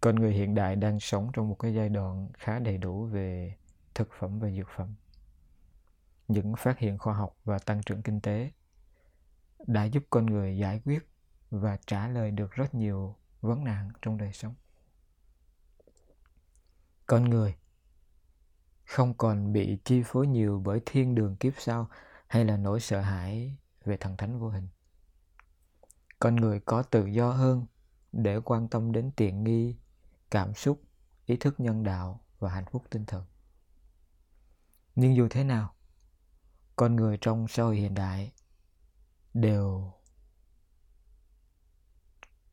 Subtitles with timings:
[0.00, 3.56] Con người hiện đại đang sống trong một cái giai đoạn khá đầy đủ về
[3.94, 4.94] thực phẩm và dược phẩm.
[6.28, 8.50] Những phát hiện khoa học và tăng trưởng kinh tế
[9.66, 11.08] đã giúp con người giải quyết
[11.50, 14.54] và trả lời được rất nhiều vấn nạn trong đời sống.
[17.06, 17.54] Con người
[18.84, 21.88] không còn bị chi phối nhiều bởi thiên đường kiếp sau
[22.26, 24.68] hay là nỗi sợ hãi về thần thánh vô hình.
[26.18, 27.66] Con người có tự do hơn
[28.12, 29.76] để quan tâm đến tiện nghi,
[30.30, 30.82] cảm xúc,
[31.26, 33.24] ý thức nhân đạo và hạnh phúc tinh thần.
[34.94, 35.74] Nhưng dù thế nào,
[36.76, 38.32] con người trong xã hội hiện đại
[39.34, 39.92] đều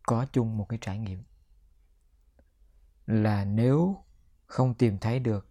[0.04, 1.24] có chung một cái trải nghiệm
[3.06, 4.04] là nếu
[4.46, 5.48] không tìm thấy được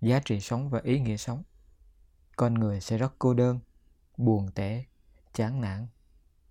[0.00, 1.42] giá trị sống và ý nghĩa sống
[2.36, 3.60] con người sẽ rất cô đơn
[4.16, 4.84] buồn tẻ
[5.32, 5.86] chán nản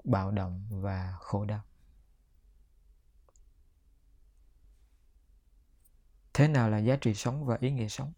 [0.03, 1.62] bạo động và khổ đau
[6.36, 8.14] thế nào là giá trị sống và ý nghĩa sống?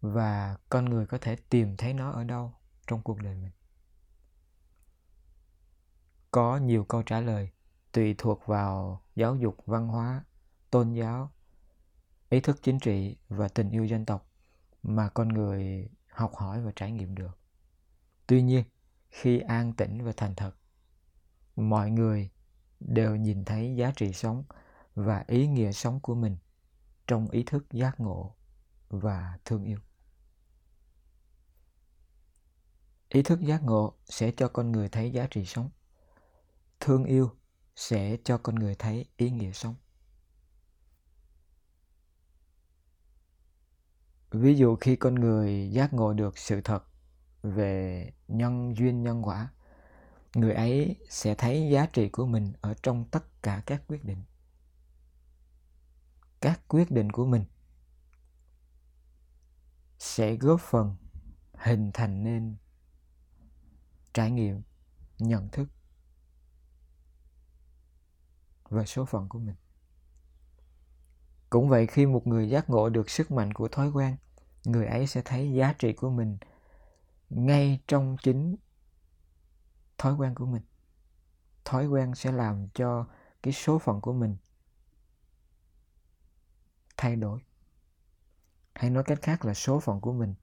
[0.00, 2.54] Và con người có thể tìm thấy nó ở đâu
[2.86, 3.52] trong cuộc đời mình?
[6.30, 7.50] Có nhiều câu trả lời
[7.92, 10.24] tùy thuộc vào giáo dục, văn hóa,
[10.70, 11.32] tôn giáo,
[12.30, 14.30] ý thức chính trị và tình yêu dân tộc
[14.82, 17.38] mà con người học hỏi và trải nghiệm được.
[18.26, 18.64] Tuy nhiên,
[19.10, 20.52] khi an tĩnh và thành thật,
[21.56, 22.30] mọi người
[22.80, 24.44] đều nhìn thấy giá trị sống
[24.94, 26.36] và ý nghĩa sống của mình
[27.08, 28.34] trong ý thức giác ngộ
[28.88, 29.78] và thương yêu.
[33.08, 35.70] Ý thức giác ngộ sẽ cho con người thấy giá trị sống.
[36.80, 37.30] Thương yêu
[37.76, 39.74] sẽ cho con người thấy ý nghĩa sống.
[44.30, 46.84] Ví dụ khi con người giác ngộ được sự thật
[47.42, 49.52] về nhân duyên nhân quả,
[50.34, 54.22] người ấy sẽ thấy giá trị của mình ở trong tất cả các quyết định
[56.48, 57.44] các quyết định của mình.
[59.98, 60.96] Sẽ góp phần
[61.54, 62.56] hình thành nên
[64.14, 64.62] trải nghiệm,
[65.18, 65.68] nhận thức
[68.68, 69.54] và số phận của mình.
[71.50, 74.16] Cũng vậy, khi một người giác ngộ được sức mạnh của thói quen,
[74.64, 76.38] người ấy sẽ thấy giá trị của mình
[77.30, 78.56] ngay trong chính
[79.98, 80.62] thói quen của mình.
[81.64, 83.06] Thói quen sẽ làm cho
[83.42, 84.36] cái số phận của mình
[86.98, 87.40] thay đổi.
[88.74, 90.34] Hay nói cách khác là số phận của mình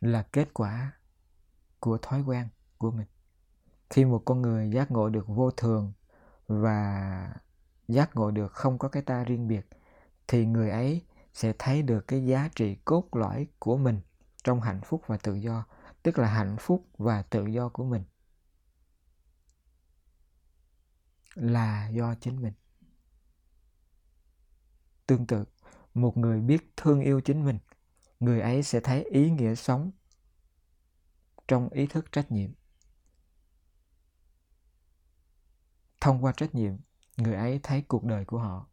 [0.00, 0.92] là kết quả
[1.80, 2.48] của thói quen
[2.78, 3.06] của mình.
[3.90, 5.92] Khi một con người giác ngộ được vô thường
[6.46, 7.34] và
[7.88, 9.66] giác ngộ được không có cái ta riêng biệt,
[10.28, 11.04] thì người ấy
[11.34, 14.00] sẽ thấy được cái giá trị cốt lõi của mình
[14.44, 15.66] trong hạnh phúc và tự do,
[16.02, 18.04] tức là hạnh phúc và tự do của mình
[21.34, 22.52] là do chính mình
[25.10, 25.44] tương tự,
[25.94, 27.58] một người biết thương yêu chính mình,
[28.20, 29.90] người ấy sẽ thấy ý nghĩa sống
[31.48, 32.50] trong ý thức trách nhiệm.
[36.00, 36.76] Thông qua trách nhiệm,
[37.16, 38.66] người ấy thấy cuộc đời của họ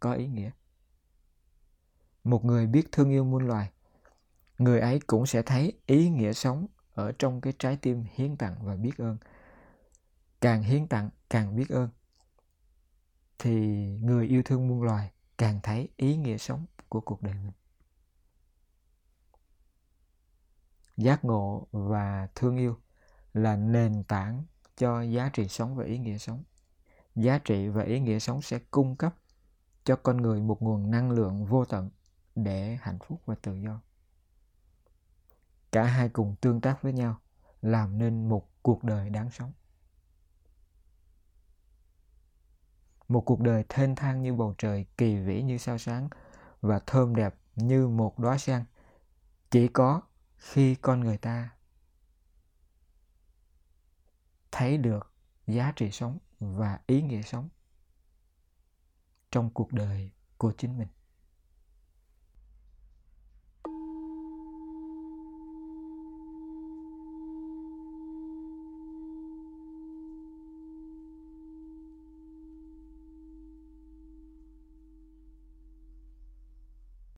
[0.00, 0.50] có ý nghĩa.
[2.24, 3.70] Một người biết thương yêu muôn loài,
[4.58, 8.56] người ấy cũng sẽ thấy ý nghĩa sống ở trong cái trái tim hiến tặng
[8.62, 9.16] và biết ơn.
[10.40, 11.88] Càng hiến tặng, càng biết ơn,
[13.38, 13.52] thì
[14.00, 17.52] người yêu thương muôn loài càng thấy ý nghĩa sống của cuộc đời mình.
[20.96, 22.76] Giác ngộ và thương yêu
[23.32, 24.44] là nền tảng
[24.76, 26.44] cho giá trị sống và ý nghĩa sống.
[27.14, 29.14] Giá trị và ý nghĩa sống sẽ cung cấp
[29.84, 31.90] cho con người một nguồn năng lượng vô tận
[32.34, 33.80] để hạnh phúc và tự do.
[35.72, 37.20] Cả hai cùng tương tác với nhau,
[37.62, 39.52] làm nên một cuộc đời đáng sống.
[43.08, 46.08] Một cuộc đời thênh thang như bầu trời, kỳ vĩ như sao sáng
[46.60, 48.64] và thơm đẹp như một đóa sen.
[49.50, 50.00] Chỉ có
[50.36, 51.50] khi con người ta
[54.52, 55.12] thấy được
[55.46, 57.48] giá trị sống và ý nghĩa sống
[59.30, 60.88] trong cuộc đời của chính mình.